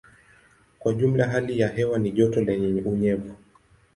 Kwa 0.79 0.93
jumla 0.93 1.27
hali 1.27 1.59
ya 1.59 1.67
hewa 1.67 1.99
ni 1.99 2.11
joto 2.11 2.41
lenye 2.41 2.81
unyevu. 2.81 3.35